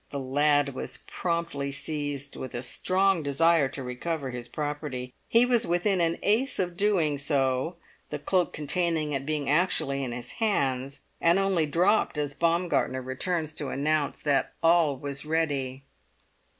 [0.09, 5.67] The lad was promptly seized with a strong desire to recover his property; he was
[5.67, 7.75] within an ace of doing so,
[8.09, 13.49] the cloak containing it being actually in his hands and only dropped as Baumgartner returned
[13.57, 15.83] to announce that all was ready.